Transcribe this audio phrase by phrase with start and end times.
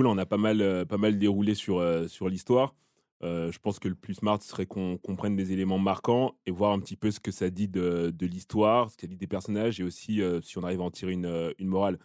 [0.00, 2.74] coup, là, on a pas mal, euh, pas mal déroulé sur, euh, sur l'histoire.
[3.22, 6.50] Euh, je pense que le plus smart serait qu'on qu'on prenne des éléments marquants et
[6.50, 9.16] voir un petit peu ce que ça dit de, de l'histoire, ce que ça dit
[9.18, 11.98] des personnages et aussi euh, si on arrive à en tirer une, une morale.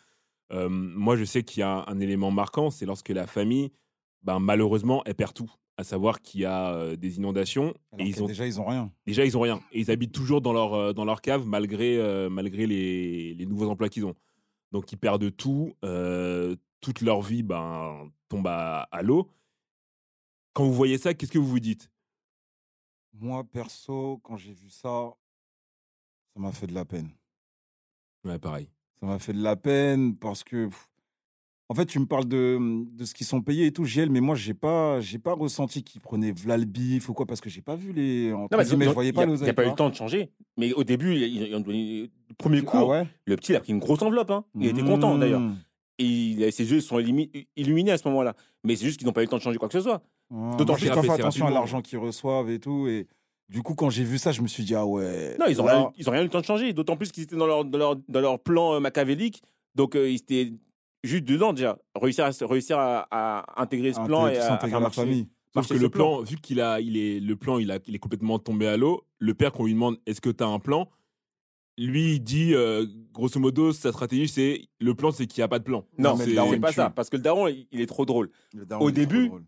[0.52, 3.72] Euh, moi, je sais qu'il y a un, un élément marquant, c'est lorsque la famille,
[4.24, 5.50] ben, malheureusement, elle perd tout.
[5.78, 8.92] À savoir qu'il y a des inondations Alors et ils ont Déjà, ils ont rien.
[9.06, 11.98] déjà ils ont rien et ils habitent toujours dans leur dans leur cave malgré
[12.30, 14.16] malgré les, les nouveaux emplois qu'ils ont
[14.76, 19.32] donc ils perdent tout euh, toute leur vie ben tombe à, à l'eau
[20.52, 21.90] quand vous voyez ça qu'est-ce que vous vous dites?
[23.18, 25.14] Moi, perso, quand j'ai vu ça,
[26.34, 27.10] ça m'a fait de la peine.
[28.26, 30.90] ouais pareil Ça m'a fait de la peine parce que, pff,
[31.70, 32.58] en fait, tu me parles de,
[32.92, 35.82] de ce qu'ils sont payés et tout, JL, mais moi, j'ai pas, j'ai pas ressenti
[35.84, 38.34] qu'ils prenaient v'là le bif ou quoi, parce que j'ai pas vu les.
[38.34, 39.24] Entre Non, mais guillemets, ils ont- je voyais pas.
[39.24, 40.32] Il n'y a pas eu le temps de changer.
[40.58, 43.56] Mais au début, il- il- il- il- le premier coup, Ah ouais le petit, il
[43.56, 44.32] a pris une grosse enveloppe.
[44.32, 44.46] hein.
[44.60, 45.40] Il était content d'ailleurs.
[45.42, 45.56] Mmh.
[46.00, 48.36] Et il- ses yeux sont illumi- illuminés à ce moment-là.
[48.66, 50.02] Mais c'est juste qu'ils n'ont pas eu le temps de changer quoi que ce soit.
[50.34, 52.88] Ah, D'autant rapide, fait attention à l'argent qu'ils reçoivent et tout.
[52.88, 53.08] Et
[53.50, 55.36] du coup, quand j'ai vu ça, je me suis dit, ah ouais.
[55.40, 56.74] Non, ils n'ont rien, ils ont rien eu le temps de changer.
[56.74, 59.42] D'autant plus qu'ils étaient dans leur, dans leur, dans leur plan euh, machiavélique.
[59.76, 60.52] Donc, euh, ils étaient
[61.04, 61.78] juste dedans déjà.
[61.96, 65.28] Réussir à, se- réussir à, à intégrer ce plan et à, à la famille.
[65.54, 68.00] marcher que le plan, vu qu'il a il est le plan il a il est
[68.00, 70.90] complètement tombé à l'eau le père qu'on lui demande est-ce que tu as un plan?
[71.78, 75.48] Lui il dit euh, grosso modo sa stratégie c'est le plan c'est qu'il n'y a
[75.50, 76.76] pas de plan Non, mais c'est le daron, c'est il pas tue.
[76.76, 76.90] ça.
[76.90, 78.30] Parce que le daron, il, il est trop drôle.
[78.54, 79.46] Le daron, Au il est trop début, drôle.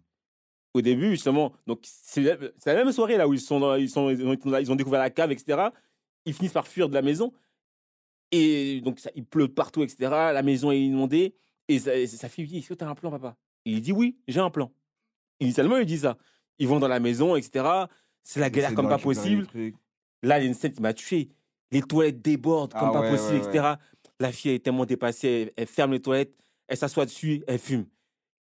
[0.74, 3.76] au début, justement, donc c'est la, c'est la même soirée là où ils sont, dans-
[3.76, 5.70] ils sont, ils ont, ils ont découvert la cave, etc.
[6.26, 7.32] Ils finissent par fuir de la maison
[8.32, 9.98] et donc ça, il pleut partout, etc.
[10.10, 11.36] La maison est inondée
[11.70, 13.38] et sa, et sa fille lui dit Est-ce que tu as un plan, papa?
[13.66, 14.72] Il dit Oui, j'ai un plan.
[15.40, 16.18] Initialement, il dit ça.
[16.60, 17.66] Ils vont dans la maison, etc.
[18.24, 19.48] C'est la galère comme pas possible.
[20.24, 21.30] Là, il y a une scène qui m'a tué.
[21.72, 23.74] Les toilettes débordent comme Ah pas ouais, possible, ouais, etc.
[24.20, 26.34] La fille est tellement dépassée, elle, elle ferme les toilettes,
[26.68, 27.86] elle s'assoit dessus, elle fume.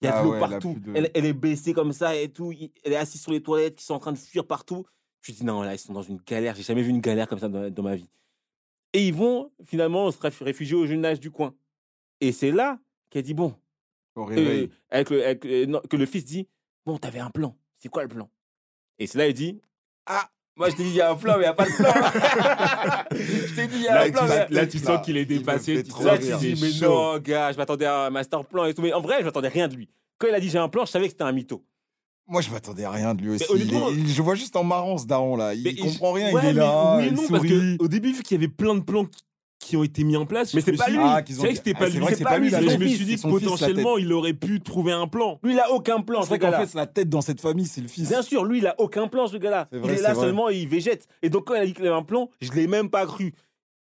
[0.03, 0.75] Il y a Ah de l'eau ouais, elle a partout.
[0.79, 2.53] de- Elle, elle est baissée comme ça et tout.
[2.85, 4.85] Elle est assise sur les toilettes qui sont en train de fuir partout.
[5.23, 6.55] Je dis non, là, ils sont dans une galère.
[6.55, 8.11] J'ai jamais vu une galère comme ça dans, dans ma vie.
[8.93, 11.55] Et ils vont finalement se réf- réfugier au jeune âge du coin.
[12.21, 12.79] Et c'est là
[13.11, 13.55] qu'elle dit bon,
[14.15, 16.47] Au euh, avec le, avec, euh, non, que le fils dit
[16.85, 17.57] Bon, t'avais un plan.
[17.79, 18.31] C'est quoi le plan?
[18.99, 19.61] Et c'est là il dit
[20.07, 21.65] Ah, moi je t'ai dit, il y a un plan, mais il n'y a pas
[21.67, 21.93] de plan.
[23.13, 25.05] je t'ai dit, il y a là, un tu, plan, mais- là, là, tu sens
[25.05, 26.89] qu'il est dépassé tu sens Là, qu'il tu dis Mais chaud.
[26.89, 28.83] non, gars, je m'attendais à un master plan et tout.
[28.83, 29.89] Mais en vrai, je m'attendais à rien de lui.
[30.19, 31.65] Quand il a dit j'ai un plan, je savais que c'était un mytho.
[32.27, 33.45] Moi, je m'attendais à rien de lui aussi.
[33.51, 35.53] honnêtement- Il est- il- je vois juste en marrant ce daron là.
[35.55, 36.33] Il Mais comprend rien.
[36.33, 36.97] ouais, il est mais là.
[36.99, 37.77] oui il non, parce sourit.
[37.79, 39.07] que au début, vu qu'il y avait plein de plans
[39.65, 41.49] qui, ont été mis en place, Mais c'est me pas dit- Ah, c'est ont vrai
[41.51, 41.99] que c'était ah, pas c'est lui.
[42.01, 44.13] vrai que c'est c'est pas lui, mais je me suis dit C'est que potentiellement, il
[44.13, 45.39] aurait pu trouver un plan.
[45.43, 46.67] Lui, il a aucun plan, ce C'est qu'en gars-là.
[46.67, 48.09] fait, la tête dans cette famille, c'est le fils.
[48.09, 49.69] Bien sûr, lui, il a aucun plan, ce gars-là.
[49.71, 50.25] C'est Il vrai, est c'est là vrai.
[50.27, 51.07] seulement, il végète.
[51.23, 53.33] Et donc, quand il a dit qu'il avait un plan, je l'ai même pas cru.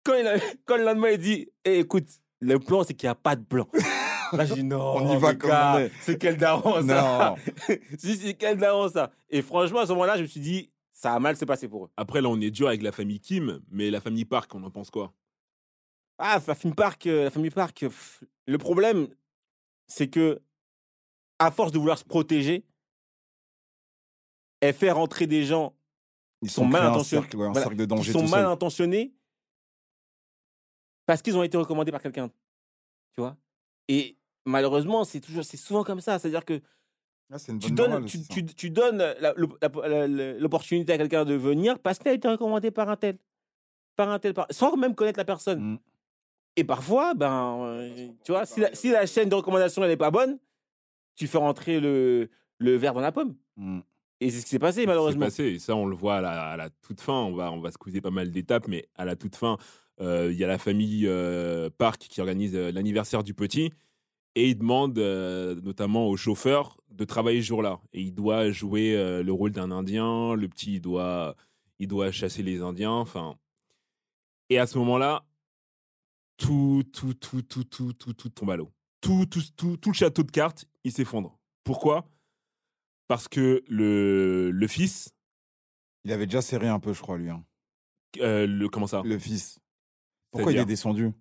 [0.04, 2.08] Quand, il a- quand le lendemain, il dit Eh, écoute,
[2.40, 3.68] le plan, c'est qu'il n'y a pas de plan.
[4.32, 7.36] Là, je dis Non, On y va comme c'est quel daron, ça?
[7.68, 7.76] Non.
[7.98, 9.12] Si, c'est quel daron, ça?
[9.30, 11.86] Et franchement, à ce moment-là, je me suis dit Ça a mal se passer pour
[11.86, 11.90] eux.
[11.98, 14.70] Après, là, on est dur avec la famille Kim, mais la famille Park, on en
[14.70, 15.14] pense quoi?
[16.20, 19.08] Ah, la famille Park, euh, la famille Park, pff, le problème,
[19.88, 20.42] c'est que,
[21.40, 22.66] à force de vouloir se protéger,
[24.62, 25.74] elle fait rentrer des gens
[26.42, 27.22] Ils sont mal intentionnés.
[27.22, 28.52] cercle, ouais, un Voilà, cercle de qui danger sont tout mal seul.
[28.52, 29.14] intentionnés
[31.06, 32.28] parce qu'ils ont été recommandés par quelqu'un.
[33.14, 33.38] Tu vois?
[33.88, 36.20] Et malheureusement, c'est toujours, c'est souvent comme ça.
[36.20, 36.62] C'est-à-dire que
[37.32, 38.70] Ah, c'est une tu donnes, tu, tu- tu
[40.40, 43.18] l'opportunité à quelqu'un de venir parce qu'il a été recommandé par un tel.
[43.96, 45.74] Par un tel, par- sans même connaître la personne.
[45.74, 45.80] Mm.
[46.60, 49.96] Et parfois, ben, euh, tu vois, si la, si la chaîne de recommandation elle n'est
[49.96, 50.40] pas bonne,
[51.16, 53.34] tu fais rentrer le, le verre dans la pomme.
[53.56, 53.80] Mm.
[54.20, 55.28] Et c'est ce qui s'est passé, C'est malheureusement.
[55.28, 55.46] passé.
[55.46, 57.14] Et ça, on le voit à la, à la toute fin.
[57.14, 59.56] On va, on va squeezer pas mal d'étapes, mais à la toute fin,
[60.02, 63.72] euh, il y a la famille euh, Park qui organise euh, l'anniversaire du petit.
[64.36, 65.00] Et il demande
[65.64, 67.80] notamment au chauffeur de travailler ce jour-là.
[67.94, 68.94] Et il doit jouer
[69.24, 70.36] le rôle d'un Indien.
[70.36, 71.36] Le petit, il doit,
[71.80, 72.92] il doit chasser les Indiens.
[72.92, 73.36] Enfin.
[74.50, 75.24] Et à ce moment-là,
[76.40, 78.72] tout, tout, tout, tout, tout, tout, tout tombe à l'eau.
[79.02, 81.38] Tout, tout, tout, tout le château de cartes, il s'effondre.
[81.64, 82.10] Pourquoi?
[83.08, 85.14] Parce que le, le fils,
[86.06, 87.30] Il avait déjà serré un peu, je crois, lui.
[87.30, 87.44] hein.
[88.20, 89.02] euh, le, comment ça?
[89.04, 89.60] Le fils.
[90.32, 91.12] Pourquoi il C'est-à-dire est descendu?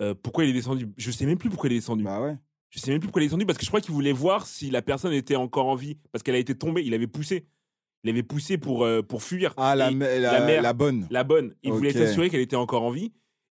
[0.00, 0.88] Euh, Pourquoi il est descendu?
[0.96, 2.04] Je sais même plus pourquoi il est descendu.
[2.04, 2.36] Bah ouais.
[2.70, 4.46] Je sais même plus pourquoi il est descendu parce que je crois qu'il voulait voir
[4.46, 6.82] si la personne était encore en vie parce qu'elle a été tombée.
[6.84, 7.46] Il avait poussé.
[8.02, 9.52] Il avait poussé pour, euh, pour fuir.
[9.58, 10.62] Ah, la, Et la la, mère.
[10.62, 11.06] la bonne.
[11.10, 11.54] la bonne.
[11.62, 11.98] Il voulait Ok.
[11.98, 13.12] s'assurer qu'elle était encore en vie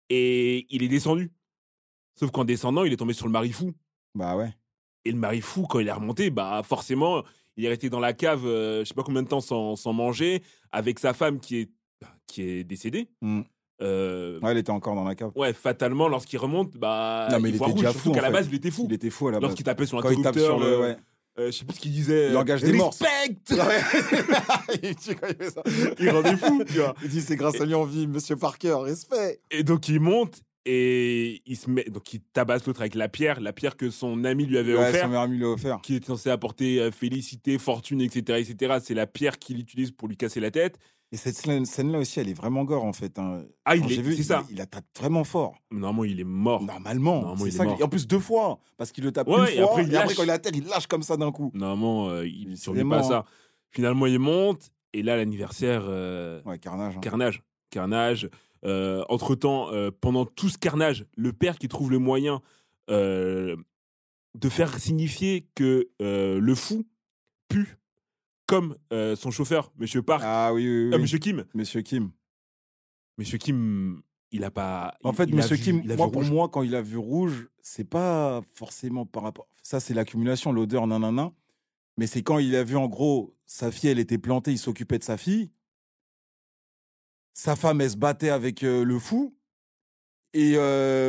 [0.10, 1.32] et il est descendu.
[2.20, 3.74] Sauf qu'en descendant, il est tombé sur le mari fou.
[4.16, 4.54] Bah ouais.
[5.06, 7.24] Et le mari fou, quand il est remonté, bah forcément,
[7.56, 9.94] il est resté dans la cave, euh, je sais pas combien de temps sans, sans
[9.94, 11.70] manger, avec sa femme qui est,
[12.28, 13.08] qui est décédée.
[13.22, 13.42] Mm.
[13.82, 15.32] euh, Ouais, elle était encore dans la cave.
[15.36, 17.76] ouais, fatalement, lorsqu'il remonte, bah, Non, mais il était rouge.
[17.76, 18.86] déjà fou, qu'à la base, il était fou.
[18.90, 19.44] Il était fou à la base.
[19.50, 20.70] Lorsqu'il tapait sur l'interrupteur, sur le.
[20.72, 20.98] le- Ouais.
[21.40, 22.28] Euh, je sais plus ce qu'il disait.
[22.30, 23.00] Le langage des morses.
[23.02, 23.38] Respect
[24.84, 25.64] il dit quand il fait ça.
[26.00, 26.96] Il rendait fou, tu vois.
[27.04, 29.40] Il dit c'est grâce à lui en vie, monsieur Parker, respect.
[29.52, 33.40] Et donc il monte et il se met, donc il tabasse l'autre avec la pierre,
[33.40, 35.80] la pierre que son ami lui avait Ouais, offert, son ami lui a offert.
[35.82, 38.78] qui était censé apporter euh, félicité, fortune, etc., etc.
[38.84, 40.78] C'est la pierre qu'il utilise pour lui casser la tête.
[41.12, 43.18] Et cette scène- scène-là aussi, elle est vraiment gore en fait.
[43.18, 43.44] hein.
[43.66, 44.46] Ah, il est- vu, c'est il- ça.
[44.52, 45.56] Il, la tape vraiment fort.
[45.72, 46.62] Normalement, il est mort.
[46.62, 47.22] Normalement.
[47.22, 47.78] Normalement, il est ça mort.
[47.80, 48.60] Et en plus deux fois.
[48.78, 49.72] Parce qu'il le tape Ouais, une et fois.
[49.72, 50.16] après, il et après, lâche.
[50.18, 51.50] quand il est à terre, il lâche comme ça d'un coup.
[51.56, 53.26] Normalement, euh, il ne survit pas à ça.
[53.72, 56.98] Finalement, il monte et là, l'anniversaire, euh, Ouais, carnage.
[56.98, 57.00] hein.
[57.02, 57.42] carnage,
[57.72, 58.30] carnage.
[58.66, 59.70] Euh, entre temps,
[60.02, 62.42] pendant tout ce carnage, le père qui trouve le moyen
[62.92, 63.56] euh,
[64.36, 66.86] de faire signifier que euh, le fou
[67.48, 67.78] pue
[68.50, 71.02] comme euh, son chauffeur, Monsieur Park, Ah oui, oui, euh, oui.
[71.02, 71.46] Monsieur Kim.
[71.54, 72.12] Monsieur Kim.
[73.18, 74.02] Monsieur Kim,
[74.32, 74.96] il a pas.
[75.04, 76.98] En il- fait, il Monsieur vu- Kim, il moi, pour moi, quand il a vu
[76.98, 79.48] rouge, c'est pas forcément par rapport.
[79.62, 81.32] Ça, c'est l'accumulation, l'odeur, nanana.
[81.98, 84.98] Mais c'est quand il a vu, en gros, sa fille, elle était plantée, il s'occupait
[85.00, 85.52] de sa fille.
[87.34, 89.36] Sa femme, elle se battait avec euh, le fou.
[90.34, 90.56] Et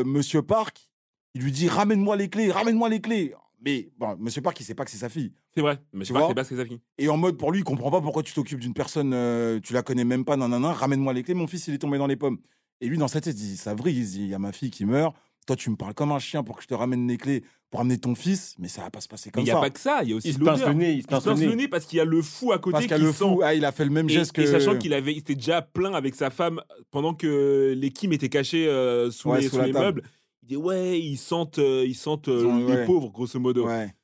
[0.05, 0.91] Monsieur Park,
[1.35, 3.35] il lui dit Ramène-moi les clés, ramène-moi les clés.
[3.63, 5.33] Mais bon, Monsieur Park, il sait pas que c'est sa fille.
[5.55, 6.81] C'est vrai, Monsieur Park, c'est pas que ça finit.
[6.99, 9.73] Et en mode, pour lui, il comprend pas pourquoi tu t'occupes d'une personne, euh, tu
[9.75, 12.17] la connais même pas, nanana, ramène-moi les clés, mon fils, il est tombé dans les
[12.17, 12.39] pommes.
[12.81, 14.39] Et lui, dans sa tête, il dit, ça vrille, il se dit, il y a
[14.39, 15.15] ma fille qui meurt,
[15.47, 17.81] toi, tu me parles comme un chien pour que je te ramène les clés pour
[17.81, 19.61] amener ton fils, mais ça va pas se passer Mais comme il n'y a ça.
[19.61, 21.17] pas que ça, il y a aussi Il se pince le nez, il se Il
[21.21, 21.69] se pince le le nez.
[21.69, 23.19] parce qu'il y a le fou à côté Parce qui qu'il a le sent.
[23.25, 24.41] fou, ah, il a fait le même Et, geste que.
[24.41, 26.61] et sachant qu'il avait, il était déjà plein avec sa femme
[26.91, 29.85] pendant que les Kim étaient cachés euh, sous Ouais, les, sous sous la les table.
[29.85, 30.03] meubles.
[30.51, 32.85] Il dit ouais, ils sentent, euh, ils sentent euh, Ils ont- les ouais.
[32.85, 33.69] pauvres grosso modo.
[33.69, 33.95] Ouais.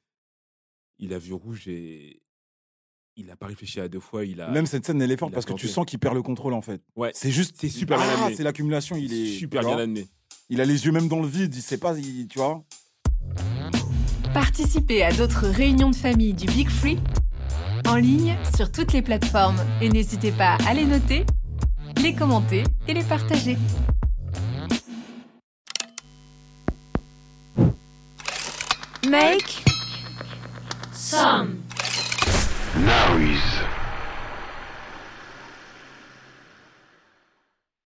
[1.01, 2.23] Il a vu rouge et
[3.17, 4.25] il a pas réfléchi à deux fois.
[4.25, 4.49] Il a.
[4.53, 5.73] Même cette scène, elle est forte il a parce que tu tenté.
[5.75, 6.81] sens qu'il perd le contrôle, en fait.
[6.95, 7.11] Ouais.
[7.15, 7.57] C'est juste.
[7.59, 8.37] C'est super bien Ah, amené.
[8.37, 9.27] c'est l'accumulation, il est.
[9.37, 9.83] super tu bien vois?
[9.83, 10.07] amené.
[10.49, 12.65] Il a les yeux même dans le vide, il sait pas, il- tu vois?
[14.33, 16.99] Participez à d'autres réunions de famille du Big Free
[17.89, 21.25] en ligne sur toutes les plateformes et n'hésitez pas à les noter,
[22.01, 23.57] les commenter et les partager.
[29.09, 29.63] Make
[30.93, 31.63] some
[32.75, 33.56] noise.